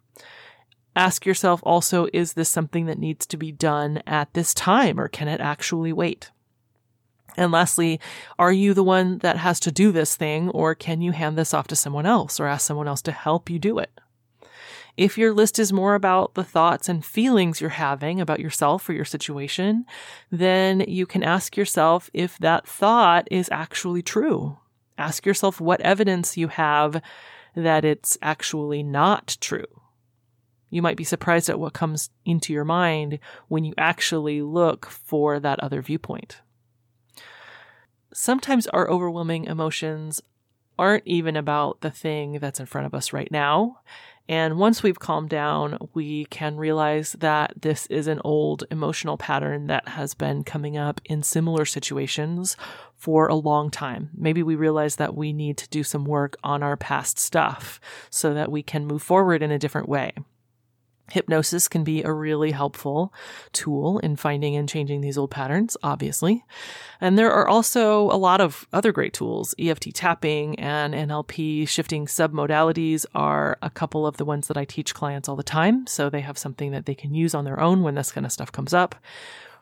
Ask 0.95 1.25
yourself 1.25 1.61
also, 1.65 2.07
is 2.13 2.35
this 2.35 2.51
something 2.51 2.87
that 2.87 2.99
needs 2.99 3.27
to 3.27 3.37
be 3.37 3.51
done 3.51 4.03
at 4.07 4.33
this 4.35 4.53
time, 4.53 5.01
or 5.01 5.09
can 5.09 5.29
it 5.29 5.41
actually 5.41 5.93
wait? 5.93 6.31
And 7.37 7.51
lastly, 7.51 7.99
are 8.39 8.53
you 8.53 8.75
the 8.75 8.85
one 8.85 9.19
that 9.19 9.39
has 9.39 9.59
to 9.61 9.73
do 9.73 9.91
this 9.91 10.17
thing, 10.17 10.51
or 10.51 10.75
can 10.75 11.01
you 11.01 11.13
hand 11.13 11.39
this 11.39 11.55
off 11.55 11.67
to 11.69 11.77
someone 11.77 12.05
else 12.05 12.39
or 12.39 12.47
ask 12.47 12.67
someone 12.67 12.89
else 12.89 13.01
to 13.03 13.13
help 13.13 13.49
you 13.49 13.59
do 13.59 13.79
it? 13.79 13.91
If 14.99 15.17
your 15.17 15.33
list 15.33 15.59
is 15.59 15.73
more 15.73 15.95
about 15.95 16.35
the 16.35 16.45
thoughts 16.45 16.91
and 16.91 17.03
feelings 17.03 17.61
you're 17.61 17.71
having 17.71 18.21
about 18.21 18.41
yourself 18.41 18.87
or 18.87 18.93
your 18.93 19.07
situation, 19.07 19.87
then 20.31 20.81
you 20.81 21.07
can 21.07 21.23
ask 21.23 21.57
yourself 21.57 22.11
if 22.13 22.37
that 22.39 22.69
thought 22.69 23.27
is 23.31 23.49
actually 23.51 24.03
true. 24.03 24.59
Ask 24.99 25.25
yourself 25.25 25.59
what 25.59 25.81
evidence 25.81 26.37
you 26.37 26.49
have 26.49 27.01
that 27.57 27.87
it's 27.87 28.19
actually 28.21 28.83
not 28.83 29.39
true. 29.41 29.82
You 30.73 30.83
might 30.83 30.97
be 30.97 31.05
surprised 31.05 31.49
at 31.49 31.61
what 31.61 31.73
comes 31.73 32.11
into 32.25 32.53
your 32.53 32.65
mind 32.65 33.21
when 33.47 33.65
you 33.65 33.75
actually 33.79 34.43
look 34.43 34.87
for 34.87 35.39
that 35.39 35.61
other 35.61 35.83
viewpoint 35.83 36.41
sometimes 38.13 38.67
our 38.69 38.89
overwhelming 38.89 39.45
emotions 39.45 40.23
aren't 40.79 41.07
even 41.07 41.37
about 41.37 41.81
the 41.81 41.91
thing 41.91 42.39
that's 42.41 42.61
in 42.61 42.67
front 42.67 42.87
of 42.87 42.95
us 42.95 43.13
right 43.13 43.31
now. 43.31 43.79
And 44.29 44.57
once 44.57 44.83
we've 44.83 44.99
calmed 44.99 45.31
down, 45.31 45.77
we 45.95 46.27
can 46.27 46.57
realize 46.57 47.13
that 47.19 47.53
this 47.61 47.87
is 47.87 48.07
an 48.07 48.21
old 48.25 48.65
emotional 48.71 49.19
pattern 49.19 49.67
that 49.67 49.89
has 49.89 50.15
been 50.15 50.45
coming 50.45 50.77
up 50.77 51.01
in 51.05 51.23
similar 51.23 51.65
situations 51.65 52.57
for 52.95 53.27
a 53.27 53.35
long 53.35 53.71
time. 53.71 54.11
Maybe 54.15 54.43
we 54.43 54.55
realize 54.55 54.97
that 54.97 55.17
we 55.17 55.33
need 55.33 55.59
to 55.59 55.69
do 55.69 55.83
some 55.83 56.05
work 56.05 56.37
on 56.45 56.63
our 56.63 56.77
past 56.77 57.19
stuff 57.19 57.81
so 58.11 58.33
that 58.33 58.51
we 58.51 58.63
can 58.63 58.87
move 58.87 59.03
forward 59.03 59.43
in 59.43 59.51
a 59.51 59.59
different 59.59 59.89
way. 59.89 60.13
Hypnosis 61.13 61.69
can 61.69 61.85
be 61.85 62.03
a 62.03 62.11
really 62.11 62.53
helpful 62.53 63.13
tool 63.53 63.99
in 63.99 64.17
finding 64.17 64.57
and 64.57 64.67
changing 64.67 65.03
these 65.03 65.19
old 65.19 65.31
patterns, 65.31 65.77
obviously. 65.83 66.43
And 67.03 67.19
there 67.19 67.31
are 67.31 67.47
also 67.47 68.05
a 68.05 68.17
lot 68.17 68.41
of 68.41 68.67
other 68.73 68.93
great 68.93 69.13
tools. 69.13 69.55
EFT 69.59 69.95
tapping 69.95 70.59
and 70.59 70.95
NLP 70.95 71.69
shifting 71.69 72.07
submodalities 72.07 73.05
are 73.15 73.59
a 73.61 73.69
couple 73.69 74.07
of 74.07 74.17
the 74.17 74.25
ones 74.25 74.49
that 74.49 74.57
I 74.57 74.65
teach 74.65 74.95
clients 74.95 75.29
all 75.29 75.37
the 75.37 75.43
time. 75.43 75.87
So 75.87 76.09
they 76.09 76.23
have 76.23 76.39
something 76.39 76.71
that 76.71 76.87
they 76.87 76.95
can 76.95 77.15
use 77.15 77.35
on 77.35 77.45
their 77.45 77.61
own 77.61 77.83
when 77.83 77.95
this 77.95 78.11
kind 78.11 78.25
of 78.25 78.33
stuff 78.33 78.51
comes 78.51 78.73
up 78.73 78.95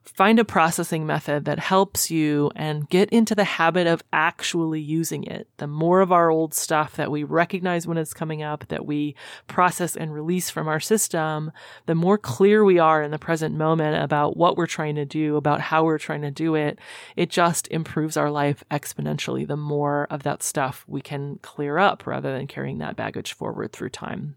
find 0.04 0.38
a 0.38 0.44
processing 0.44 1.06
method 1.06 1.44
that 1.44 1.58
helps 1.58 2.10
you 2.10 2.50
and 2.56 2.88
get 2.88 3.10
into 3.10 3.34
the 3.34 3.44
habit 3.44 3.86
of 3.86 4.02
actually 4.12 4.80
using 4.80 5.24
it. 5.24 5.48
The 5.58 5.66
more 5.66 6.00
of 6.00 6.10
our 6.10 6.30
old 6.30 6.54
stuff 6.54 6.96
that 6.96 7.10
we 7.10 7.22
recognize 7.22 7.86
when 7.86 7.98
it's 7.98 8.14
coming 8.14 8.42
up, 8.42 8.66
that 8.68 8.86
we 8.86 9.14
process 9.46 9.96
and 9.96 10.12
release 10.12 10.50
from 10.50 10.68
our 10.68 10.80
system, 10.80 11.52
the 11.86 11.94
more 11.94 12.18
clear 12.18 12.64
we 12.64 12.78
are 12.78 13.02
in 13.02 13.10
the 13.10 13.18
present 13.18 13.54
moment 13.54 14.02
about 14.02 14.36
what 14.36 14.56
we're 14.56 14.66
trying 14.66 14.94
to 14.96 15.04
do, 15.04 15.36
about 15.36 15.60
how 15.60 15.84
we're 15.84 15.98
trying 15.98 16.22
to 16.22 16.30
do 16.30 16.54
it. 16.54 16.78
It 17.16 17.30
just 17.30 17.68
improves 17.68 18.16
our 18.16 18.30
life 18.30 18.64
exponentially. 18.70 19.46
The 19.46 19.56
more 19.56 20.06
of 20.10 20.22
that 20.22 20.42
stuff 20.42 20.84
we 20.88 21.02
can 21.02 21.38
clear 21.42 21.78
up 21.78 22.06
rather 22.06 22.32
than 22.36 22.46
carrying 22.46 22.78
that 22.78 22.96
baggage 22.96 23.34
forward 23.34 23.72
through 23.72 23.90
time. 23.90 24.36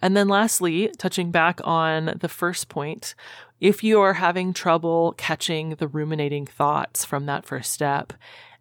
And 0.00 0.16
then 0.16 0.28
lastly, 0.28 0.92
touching 0.98 1.30
back 1.30 1.60
on 1.64 2.16
the 2.20 2.28
first 2.28 2.68
point, 2.68 3.14
if 3.60 3.82
you 3.82 4.00
are 4.00 4.14
having 4.14 4.52
trouble 4.52 5.14
catching 5.16 5.70
the 5.70 5.88
ruminating 5.88 6.46
thoughts 6.46 7.04
from 7.04 7.26
that 7.26 7.44
first 7.44 7.72
step, 7.72 8.12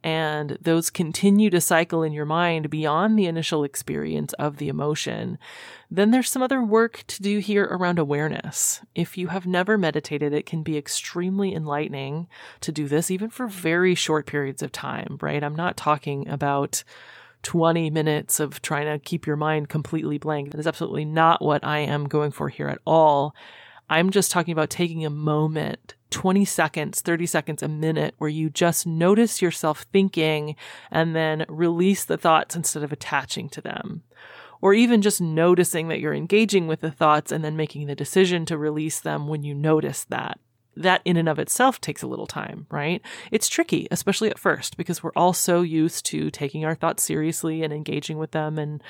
and 0.03 0.57
those 0.61 0.89
continue 0.89 1.49
to 1.49 1.59
cycle 1.59 2.03
in 2.03 2.13
your 2.13 2.25
mind 2.25 2.69
beyond 2.69 3.17
the 3.17 3.25
initial 3.25 3.63
experience 3.63 4.31
of 4.33 4.57
the 4.57 4.69
emotion, 4.69 5.37
then 5.89 6.11
there's 6.11 6.29
some 6.29 6.41
other 6.41 6.63
work 6.63 7.03
to 7.07 7.21
do 7.21 7.39
here 7.39 7.65
around 7.65 7.99
awareness. 7.99 8.81
If 8.95 9.17
you 9.17 9.27
have 9.27 9.45
never 9.45 9.77
meditated, 9.77 10.33
it 10.33 10.45
can 10.45 10.63
be 10.63 10.77
extremely 10.77 11.53
enlightening 11.53 12.27
to 12.61 12.71
do 12.71 12.87
this, 12.87 13.09
even 13.09 13.29
for 13.29 13.47
very 13.47 13.95
short 13.95 14.27
periods 14.27 14.61
of 14.61 14.71
time, 14.71 15.17
right? 15.19 15.43
I'm 15.43 15.55
not 15.55 15.77
talking 15.77 16.27
about 16.27 16.83
20 17.47 17.89
minutes 17.91 18.41
of 18.41 18.61
trying 18.61 18.87
to 18.87 18.99
keep 18.99 19.25
your 19.25 19.37
mind 19.37 19.69
completely 19.69 20.17
blank. 20.17 20.51
That 20.51 20.59
is 20.59 20.67
absolutely 20.67 21.05
not 21.05 21.41
what 21.41 21.63
I 21.63 21.79
am 21.79 22.09
going 22.09 22.31
for 22.31 22.49
here 22.49 22.67
at 22.67 22.81
all. 22.85 23.33
I'm 23.89 24.09
just 24.09 24.31
talking 24.31 24.51
about 24.51 24.69
taking 24.69 25.05
a 25.05 25.09
moment, 25.09 25.95
20 26.09 26.43
seconds, 26.43 26.99
30 26.99 27.25
seconds, 27.25 27.63
a 27.63 27.69
minute, 27.69 28.15
where 28.17 28.29
you 28.29 28.49
just 28.49 28.85
notice 28.85 29.41
yourself 29.41 29.85
thinking 29.93 30.57
and 30.91 31.15
then 31.15 31.45
release 31.47 32.03
the 32.03 32.17
thoughts 32.17 32.53
instead 32.53 32.83
of 32.83 32.91
attaching 32.91 33.47
to 33.47 33.61
them. 33.61 34.03
Or 34.59 34.73
even 34.73 35.01
just 35.01 35.21
noticing 35.21 35.87
that 35.87 36.01
you're 36.01 36.13
engaging 36.13 36.67
with 36.67 36.81
the 36.81 36.91
thoughts 36.91 37.31
and 37.31 37.45
then 37.45 37.55
making 37.55 37.87
the 37.87 37.95
decision 37.95 38.45
to 38.47 38.57
release 38.57 38.99
them 38.99 39.29
when 39.29 39.43
you 39.43 39.53
notice 39.53 40.03
that 40.09 40.37
that 40.77 41.01
in 41.05 41.17
and 41.17 41.27
of 41.27 41.39
itself 41.39 41.81
takes 41.81 42.01
a 42.01 42.07
little 42.07 42.27
time, 42.27 42.67
right? 42.69 43.01
It's 43.31 43.47
tricky, 43.47 43.87
especially 43.91 44.29
at 44.29 44.39
first, 44.39 44.77
because 44.77 45.01
we're 45.01 45.11
all 45.15 45.33
so 45.33 45.61
used 45.61 46.05
to 46.07 46.29
taking 46.29 46.65
our 46.65 46.75
thoughts 46.75 47.03
seriously 47.03 47.63
and 47.63 47.73
engaging 47.73 48.17
with 48.17 48.31
them 48.31 48.57
and 48.57 48.81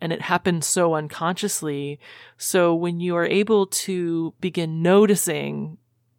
and 0.00 0.12
it 0.12 0.22
happens 0.22 0.66
so 0.66 0.94
unconsciously. 0.94 1.98
So 2.36 2.74
when 2.74 3.00
you 3.00 3.16
are 3.16 3.26
able 3.26 3.66
to 3.66 4.34
begin 4.40 4.82
noticing 4.82 5.78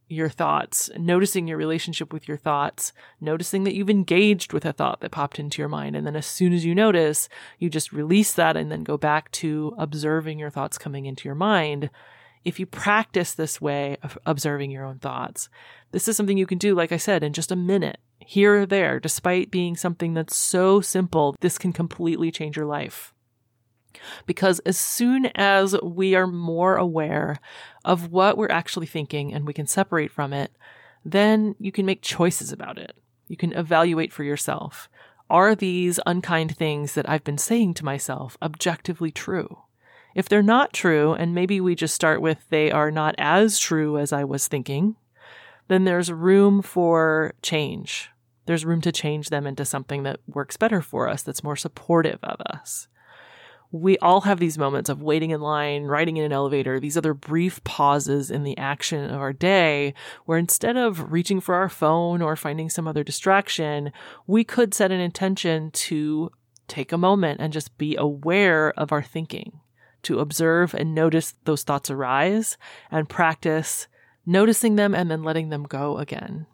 your 0.09 0.29
thoughts, 0.29 0.89
noticing 0.97 1.47
your 1.47 1.57
relationship 1.57 2.13
with 2.13 2.27
your 2.27 2.37
thoughts, 2.37 2.93
noticing 3.19 3.65
that 3.65 3.75
you've 3.75 3.89
engaged 3.89 4.53
with 4.53 4.65
a 4.65 4.71
thought 4.71 5.01
that 5.01 5.11
popped 5.11 5.37
into 5.37 5.61
your 5.61 5.67
mind. 5.67 5.95
And 5.95 6.07
then 6.07 6.15
as 6.15 6.25
soon 6.25 6.53
as 6.53 6.65
you 6.65 6.73
notice, 6.73 7.27
you 7.59 7.69
just 7.69 7.91
release 7.91 8.33
that 8.33 8.55
and 8.55 8.71
then 8.71 8.83
go 8.83 8.97
back 8.97 9.29
to 9.33 9.75
observing 9.77 10.39
your 10.39 10.49
thoughts 10.49 10.77
coming 10.77 11.05
into 11.05 11.27
your 11.27 11.35
mind 11.35 11.89
if 12.43 12.59
you 12.59 12.65
practice 12.65 13.33
this 13.33 13.59
way 13.59 13.97
of 14.03 14.17
observing 14.25 14.71
your 14.71 14.85
own 14.85 14.99
thoughts, 14.99 15.49
this 15.91 16.07
is 16.07 16.15
something 16.15 16.37
you 16.37 16.47
can 16.47 16.57
do, 16.57 16.75
like 16.75 16.91
I 16.91 16.97
said, 16.97 17.23
in 17.23 17.33
just 17.33 17.51
a 17.51 17.55
minute, 17.55 17.99
here 18.19 18.61
or 18.61 18.65
there, 18.65 18.99
despite 18.99 19.51
being 19.51 19.75
something 19.75 20.13
that's 20.13 20.35
so 20.35 20.81
simple, 20.81 21.35
this 21.39 21.57
can 21.57 21.73
completely 21.73 22.31
change 22.31 22.57
your 22.57 22.65
life. 22.65 23.13
Because 24.25 24.59
as 24.59 24.77
soon 24.77 25.27
as 25.35 25.75
we 25.81 26.13
are 26.13 26.27
more 26.27 26.75
aware 26.75 27.39
of 27.83 28.11
what 28.11 28.37
we're 28.37 28.51
actually 28.51 28.85
thinking 28.85 29.33
and 29.33 29.47
we 29.47 29.53
can 29.53 29.65
separate 29.65 30.11
from 30.11 30.33
it, 30.33 30.51
then 31.03 31.55
you 31.59 31.71
can 31.71 31.85
make 31.85 32.01
choices 32.01 32.51
about 32.51 32.77
it. 32.77 32.95
You 33.27 33.37
can 33.37 33.53
evaluate 33.53 34.13
for 34.13 34.23
yourself. 34.23 34.89
Are 35.29 35.55
these 35.55 35.99
unkind 36.05 36.55
things 36.55 36.93
that 36.93 37.09
I've 37.09 37.23
been 37.23 37.37
saying 37.37 37.73
to 37.75 37.85
myself 37.85 38.37
objectively 38.41 39.11
true? 39.11 39.63
If 40.17 40.27
they're 40.27 40.41
not 40.41 40.73
true, 40.73 41.13
and 41.13 41.33
maybe 41.33 41.61
we 41.61 41.75
just 41.75 41.95
start 41.95 42.21
with 42.21 42.39
they 42.49 42.71
are 42.71 42.91
not 42.91 43.15
as 43.17 43.59
true 43.59 43.97
as 43.97 44.11
I 44.11 44.23
was 44.23 44.47
thinking, 44.47 44.97
then 45.67 45.85
there's 45.85 46.11
room 46.11 46.61
for 46.61 47.35
change. 47.41 48.09
There's 48.47 48.65
room 48.65 48.81
to 48.81 48.91
change 48.91 49.29
them 49.29 49.45
into 49.45 49.63
something 49.63 50.03
that 50.03 50.19
works 50.27 50.57
better 50.57 50.81
for 50.81 51.07
us, 51.07 51.21
that's 51.21 51.43
more 51.43 51.55
supportive 51.55 52.19
of 52.23 52.41
us 52.41 52.87
we 53.71 53.97
all 53.97 54.21
have 54.21 54.39
these 54.39 54.57
moments 54.57 54.89
of 54.89 55.01
waiting 55.01 55.31
in 55.31 55.41
line, 55.41 55.83
riding 55.83 56.17
in 56.17 56.23
an 56.23 56.31
elevator, 56.31 56.79
these 56.79 56.97
other 56.97 57.13
brief 57.13 57.63
pauses 57.63 58.31
in 58.31 58.43
the 58.43 58.57
action 58.57 59.09
of 59.09 59.19
our 59.19 59.33
day 59.33 59.93
where 60.25 60.37
instead 60.37 60.77
of 60.77 61.11
reaching 61.11 61.41
for 61.41 61.55
our 61.55 61.69
phone 61.69 62.21
or 62.21 62.35
finding 62.35 62.69
some 62.69 62.87
other 62.87 63.03
distraction, 63.03 63.91
we 64.25 64.43
could 64.43 64.73
set 64.73 64.91
an 64.91 64.99
intention 64.99 65.69
to 65.71 66.31
take 66.67 66.91
a 66.91 66.97
moment 66.97 67.39
and 67.41 67.53
just 67.53 67.77
be 67.77 67.95
aware 67.95 68.71
of 68.77 68.91
our 68.91 69.03
thinking, 69.03 69.59
to 70.03 70.19
observe 70.19 70.73
and 70.73 70.95
notice 70.95 71.35
those 71.45 71.63
thoughts 71.63 71.89
arise 71.89 72.57
and 72.91 73.09
practice 73.09 73.87
noticing 74.25 74.75
them 74.75 74.93
and 74.93 75.09
then 75.09 75.23
letting 75.23 75.49
them 75.49 75.63
go 75.63 75.97
again. 75.97 76.45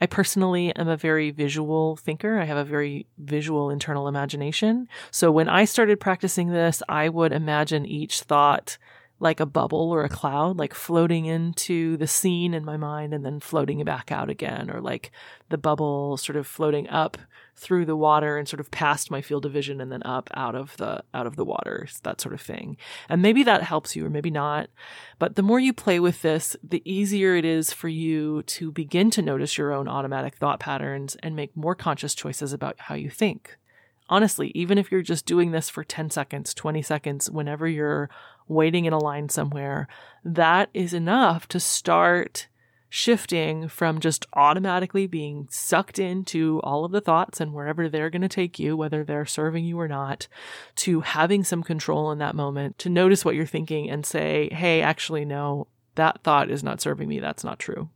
I 0.00 0.06
personally 0.06 0.74
am 0.76 0.88
a 0.88 0.96
very 0.96 1.30
visual 1.30 1.96
thinker. 1.96 2.38
I 2.38 2.44
have 2.44 2.56
a 2.56 2.64
very 2.64 3.06
visual 3.18 3.68
internal 3.68 4.08
imagination. 4.08 4.88
So 5.10 5.30
when 5.30 5.48
I 5.48 5.64
started 5.64 6.00
practicing 6.00 6.50
this, 6.50 6.82
I 6.88 7.08
would 7.08 7.32
imagine 7.32 7.84
each 7.84 8.20
thought 8.20 8.78
like 9.20 9.40
a 9.40 9.46
bubble 9.46 9.90
or 9.90 10.04
a 10.04 10.08
cloud, 10.08 10.56
like 10.58 10.74
floating 10.74 11.26
into 11.26 11.96
the 11.96 12.06
scene 12.06 12.54
in 12.54 12.64
my 12.64 12.76
mind 12.76 13.12
and 13.12 13.24
then 13.24 13.40
floating 13.40 13.82
back 13.84 14.12
out 14.12 14.30
again, 14.30 14.70
or 14.70 14.80
like 14.80 15.10
the 15.48 15.58
bubble 15.58 16.16
sort 16.16 16.36
of 16.36 16.46
floating 16.46 16.88
up 16.88 17.18
through 17.56 17.84
the 17.84 17.96
water 17.96 18.38
and 18.38 18.46
sort 18.46 18.60
of 18.60 18.70
past 18.70 19.10
my 19.10 19.20
field 19.20 19.44
of 19.44 19.52
vision 19.52 19.80
and 19.80 19.90
then 19.90 20.02
up 20.04 20.30
out 20.34 20.54
of 20.54 20.76
the 20.76 21.02
out 21.12 21.26
of 21.26 21.34
the 21.34 21.44
water, 21.44 21.88
that 22.04 22.20
sort 22.20 22.32
of 22.32 22.40
thing. 22.40 22.76
And 23.08 23.20
maybe 23.20 23.42
that 23.42 23.62
helps 23.62 23.96
you 23.96 24.06
or 24.06 24.10
maybe 24.10 24.30
not. 24.30 24.70
But 25.18 25.34
the 25.34 25.42
more 25.42 25.58
you 25.58 25.72
play 25.72 25.98
with 25.98 26.22
this, 26.22 26.56
the 26.62 26.82
easier 26.84 27.34
it 27.34 27.44
is 27.44 27.72
for 27.72 27.88
you 27.88 28.42
to 28.44 28.70
begin 28.70 29.10
to 29.10 29.22
notice 29.22 29.58
your 29.58 29.72
own 29.72 29.88
automatic 29.88 30.36
thought 30.36 30.60
patterns 30.60 31.16
and 31.22 31.34
make 31.34 31.56
more 31.56 31.74
conscious 31.74 32.14
choices 32.14 32.52
about 32.52 32.76
how 32.78 32.94
you 32.94 33.10
think 33.10 33.58
honestly, 34.08 34.52
even 34.54 34.78
if 34.78 34.90
you're 34.90 35.02
just 35.02 35.26
doing 35.26 35.50
this 35.50 35.68
for 35.68 35.84
10 35.84 36.10
seconds, 36.10 36.54
20 36.54 36.82
seconds, 36.82 37.30
whenever 37.30 37.66
you're 37.68 38.08
waiting 38.46 38.84
in 38.84 38.92
a 38.92 38.98
line 38.98 39.28
somewhere, 39.28 39.88
that 40.24 40.70
is 40.72 40.94
enough 40.94 41.46
to 41.48 41.60
start 41.60 42.48
shifting 42.90 43.68
from 43.68 44.00
just 44.00 44.26
automatically 44.32 45.06
being 45.06 45.46
sucked 45.50 45.98
into 45.98 46.58
all 46.64 46.84
of 46.84 46.92
the 46.92 47.02
thoughts 47.02 47.40
and 47.40 47.52
wherever 47.52 47.88
they're 47.88 48.08
going 48.08 48.22
to 48.22 48.28
take 48.28 48.58
you, 48.58 48.76
whether 48.76 49.04
they're 49.04 49.26
serving 49.26 49.64
you 49.64 49.78
or 49.78 49.88
not, 49.88 50.26
to 50.74 51.02
having 51.02 51.44
some 51.44 51.62
control 51.62 52.10
in 52.10 52.18
that 52.18 52.34
moment, 52.34 52.78
to 52.78 52.88
notice 52.88 53.24
what 53.24 53.34
you're 53.34 53.44
thinking 53.44 53.90
and 53.90 54.06
say, 54.06 54.48
hey, 54.52 54.80
actually, 54.80 55.26
no, 55.26 55.66
that 55.96 56.22
thought 56.22 56.50
is 56.50 56.64
not 56.64 56.80
serving 56.80 57.08
me. 57.08 57.20
That's 57.20 57.44
not 57.44 57.58
true. 57.58 57.90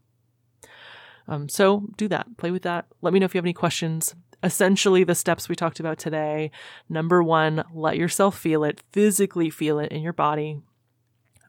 Um, 1.26 1.48
so 1.48 1.88
do 1.96 2.08
that. 2.08 2.36
Play 2.36 2.50
with 2.50 2.62
that. 2.62 2.86
Let 3.00 3.14
me 3.14 3.20
know 3.20 3.24
if 3.24 3.34
you 3.34 3.38
have 3.38 3.44
any 3.44 3.54
questions 3.54 4.14
essentially 4.42 5.04
the 5.04 5.14
steps 5.14 5.48
we 5.48 5.54
talked 5.54 5.80
about 5.80 5.98
today. 5.98 6.50
Number 6.88 7.22
one, 7.22 7.64
let 7.72 7.96
yourself 7.96 8.38
feel 8.38 8.64
it, 8.64 8.82
physically 8.92 9.50
feel 9.50 9.78
it 9.78 9.92
in 9.92 10.02
your 10.02 10.12
body. 10.12 10.60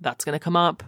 That's 0.02 0.26
going 0.26 0.38
to 0.38 0.44
come 0.44 0.56
up. 0.56 0.84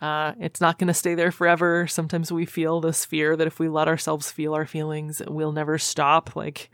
Uh, 0.00 0.32
it's 0.38 0.60
not 0.60 0.78
going 0.78 0.88
to 0.88 0.94
stay 0.94 1.14
there 1.14 1.32
forever. 1.32 1.86
Sometimes 1.86 2.30
we 2.30 2.46
feel 2.46 2.80
this 2.80 3.04
fear 3.04 3.36
that 3.36 3.46
if 3.46 3.58
we 3.58 3.68
let 3.68 3.88
ourselves 3.88 4.30
feel 4.30 4.54
our 4.54 4.66
feelings, 4.66 5.20
we'll 5.26 5.52
never 5.52 5.76
stop, 5.78 6.36
like 6.36 6.70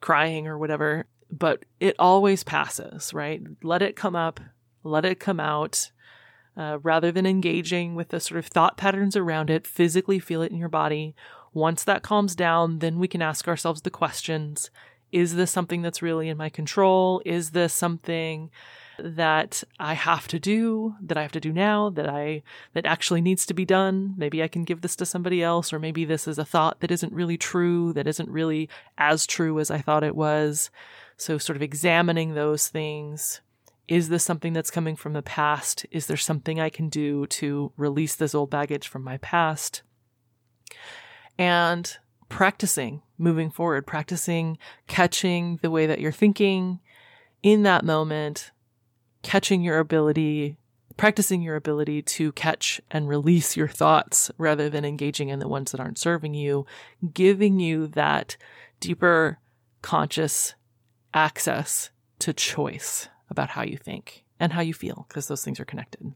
crying 0.00 0.46
or 0.46 0.56
whatever. 0.56 1.06
But 1.30 1.64
it 1.80 1.96
always 1.98 2.44
passes, 2.44 3.12
right? 3.12 3.42
Let 3.62 3.82
it 3.82 3.96
come 3.96 4.14
up, 4.14 4.40
let 4.84 5.04
it 5.04 5.20
come 5.20 5.40
out. 5.40 5.90
Uh, 6.56 6.78
rather 6.82 7.12
than 7.12 7.26
engaging 7.26 7.94
with 7.94 8.08
the 8.08 8.18
sort 8.18 8.38
of 8.38 8.46
thought 8.46 8.78
patterns 8.78 9.14
around 9.14 9.50
it, 9.50 9.66
physically 9.66 10.18
feel 10.18 10.40
it 10.40 10.50
in 10.50 10.56
your 10.56 10.70
body. 10.70 11.14
Once 11.56 11.84
that 11.84 12.02
calms 12.02 12.36
down, 12.36 12.80
then 12.80 12.98
we 12.98 13.08
can 13.08 13.22
ask 13.22 13.48
ourselves 13.48 13.80
the 13.80 13.88
questions 13.90 14.70
Is 15.10 15.36
this 15.36 15.50
something 15.50 15.80
that's 15.80 16.02
really 16.02 16.28
in 16.28 16.36
my 16.36 16.50
control? 16.50 17.22
Is 17.24 17.52
this 17.52 17.72
something 17.72 18.50
that 18.98 19.64
I 19.80 19.94
have 19.94 20.28
to 20.28 20.38
do, 20.38 20.96
that 21.00 21.16
I 21.16 21.22
have 21.22 21.32
to 21.32 21.40
do 21.40 21.54
now, 21.54 21.88
that 21.88 22.06
I, 22.06 22.42
that 22.74 22.84
actually 22.84 23.22
needs 23.22 23.46
to 23.46 23.54
be 23.54 23.64
done? 23.64 24.12
Maybe 24.18 24.42
I 24.42 24.48
can 24.48 24.64
give 24.64 24.82
this 24.82 24.96
to 24.96 25.06
somebody 25.06 25.42
else, 25.42 25.72
or 25.72 25.78
maybe 25.78 26.04
this 26.04 26.28
is 26.28 26.38
a 26.38 26.44
thought 26.44 26.80
that 26.80 26.90
isn't 26.90 27.14
really 27.14 27.38
true, 27.38 27.94
that 27.94 28.06
isn't 28.06 28.28
really 28.28 28.68
as 28.98 29.26
true 29.26 29.58
as 29.58 29.70
I 29.70 29.78
thought 29.78 30.04
it 30.04 30.14
was. 30.14 30.68
So, 31.16 31.38
sort 31.38 31.56
of 31.56 31.62
examining 31.62 32.34
those 32.34 32.68
things. 32.68 33.40
Is 33.88 34.10
this 34.10 34.24
something 34.24 34.52
that's 34.52 34.70
coming 34.70 34.94
from 34.94 35.14
the 35.14 35.22
past? 35.22 35.86
Is 35.90 36.06
there 36.06 36.18
something 36.18 36.60
I 36.60 36.68
can 36.68 36.90
do 36.90 37.26
to 37.28 37.72
release 37.78 38.14
this 38.14 38.34
old 38.34 38.50
baggage 38.50 38.88
from 38.88 39.02
my 39.02 39.16
past? 39.16 39.80
And 41.38 41.96
practicing 42.28 43.02
moving 43.18 43.50
forward, 43.50 43.86
practicing 43.86 44.58
catching 44.86 45.58
the 45.62 45.70
way 45.70 45.86
that 45.86 46.00
you're 46.00 46.12
thinking 46.12 46.80
in 47.42 47.62
that 47.62 47.84
moment, 47.84 48.50
catching 49.22 49.62
your 49.62 49.78
ability, 49.78 50.56
practicing 50.96 51.42
your 51.42 51.56
ability 51.56 52.02
to 52.02 52.32
catch 52.32 52.80
and 52.90 53.08
release 53.08 53.56
your 53.56 53.68
thoughts 53.68 54.30
rather 54.38 54.68
than 54.68 54.84
engaging 54.84 55.28
in 55.28 55.38
the 55.38 55.48
ones 55.48 55.72
that 55.72 55.80
aren't 55.80 55.98
serving 55.98 56.34
you, 56.34 56.66
giving 57.12 57.60
you 57.60 57.86
that 57.86 58.36
deeper 58.80 59.38
conscious 59.82 60.54
access 61.14 61.90
to 62.18 62.32
choice 62.32 63.08
about 63.30 63.50
how 63.50 63.62
you 63.62 63.76
think 63.76 64.24
and 64.38 64.52
how 64.52 64.60
you 64.60 64.74
feel 64.74 65.06
because 65.08 65.28
those 65.28 65.44
things 65.44 65.58
are 65.60 65.64
connected. 65.64 66.14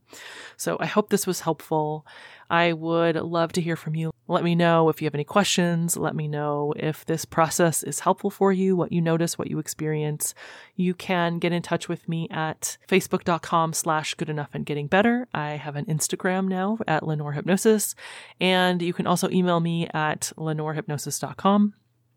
So 0.57 0.77
I 0.79 0.85
hope 0.85 1.09
this 1.09 1.27
was 1.27 1.41
helpful. 1.41 2.05
I 2.49 2.73
would 2.73 3.15
love 3.15 3.51
to 3.53 3.61
hear 3.61 3.75
from 3.75 3.95
you. 3.95 4.10
Let 4.31 4.45
me 4.45 4.55
know 4.55 4.87
if 4.87 5.01
you 5.01 5.07
have 5.07 5.13
any 5.13 5.25
questions. 5.25 5.97
Let 5.97 6.15
me 6.15 6.25
know 6.25 6.73
if 6.77 7.05
this 7.05 7.25
process 7.25 7.83
is 7.83 7.99
helpful 7.99 8.29
for 8.29 8.53
you, 8.53 8.77
what 8.77 8.93
you 8.93 9.01
notice, 9.01 9.37
what 9.37 9.49
you 9.49 9.59
experience. 9.59 10.33
You 10.73 10.93
can 10.93 11.37
get 11.37 11.51
in 11.51 11.61
touch 11.61 11.89
with 11.89 12.07
me 12.07 12.29
at 12.31 12.77
facebook.com 12.87 13.73
slash 13.73 14.13
good 14.13 14.29
enough 14.29 14.51
and 14.53 14.65
getting 14.65 14.87
better. 14.87 15.27
I 15.33 15.57
have 15.57 15.75
an 15.75 15.83
Instagram 15.83 16.47
now 16.47 16.77
at 16.87 17.05
Lenore 17.05 17.33
Hypnosis, 17.33 17.93
and 18.39 18.81
you 18.81 18.93
can 18.93 19.05
also 19.05 19.29
email 19.31 19.59
me 19.59 19.89
at 19.93 20.31
lenorehypnosis.com. 20.37 21.73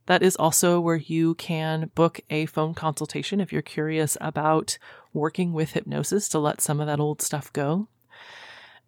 That 0.07 0.22
is 0.22 0.37
also 0.37 0.79
where 0.79 0.94
you 0.94 1.35
can 1.35 1.90
book 1.96 2.20
a 2.31 2.46
phone 2.46 2.74
consultation 2.74 3.40
if 3.40 3.53
you're 3.53 3.61
curious 3.61 4.16
about 4.20 4.79
working 5.12 5.53
with 5.53 5.72
hypnosis 5.72 6.29
to 6.29 6.38
let 6.38 6.61
some 6.61 6.79
of 6.79 6.87
that 6.87 7.00
old 7.00 7.20
stuff 7.22 7.53
go. 7.53 7.88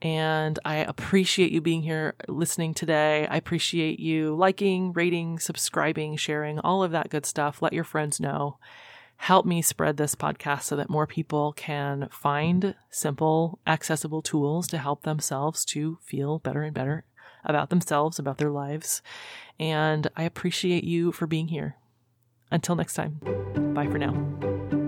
And 0.03 0.59
I 0.65 0.77
appreciate 0.77 1.53
you 1.53 1.61
being 1.61 1.83
here 1.83 2.15
listening 2.29 2.75
today. 2.75 3.27
I 3.29 3.37
appreciate 3.37 3.99
you 3.99 4.35
liking, 4.35 4.93
rating, 4.93 5.39
subscribing, 5.39 6.17
sharing, 6.17 6.59
all 6.61 6.83
of 6.83 6.93
that 6.93 7.09
good 7.09 7.25
stuff. 7.25 7.63
Let 7.63 7.73
your 7.73 7.85
friends 7.85 8.21
know. 8.21 8.59
Help 9.17 9.47
me 9.47 9.63
spread 9.63 9.97
this 9.97 10.15
podcast 10.15 10.63
so 10.63 10.77
that 10.77 10.91
more 10.91 11.07
people 11.07 11.55
can 11.55 12.09
find 12.11 12.75
simple, 12.91 13.59
accessible 13.67 14.21
tools 14.21 14.67
to 14.69 14.79
help 14.79 15.03
themselves 15.03 15.65
to 15.65 15.99
feel 16.03 16.39
better 16.41 16.63
and 16.63 16.75
better 16.75 17.05
about 17.45 17.71
themselves, 17.71 18.19
about 18.19 18.37
their 18.37 18.51
lives. 18.51 19.01
And 19.59 20.09
I 20.17 20.25
appreciate 20.25 20.85
you 20.85 21.13
for 21.13 21.27
being 21.27 21.49
here. 21.49 21.77
Until 22.51 22.77
next 22.77 22.95
time, 22.95 23.19
bye 23.75 23.87
for 23.87 23.99
now. 23.99 24.86